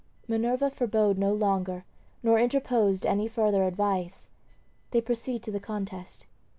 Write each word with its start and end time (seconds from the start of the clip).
Minerva 0.27 0.71
forbore 0.71 1.15
no 1.15 1.31
longer 1.31 1.85
nor 2.23 2.39
interposed 2.39 3.05
any 3.05 3.27
further 3.27 3.65
advice. 3.65 4.27
They 4.89 4.99
proceed 4.99 5.43
to 5.43 5.51
the 5.51 5.59
contest. 5.59 6.25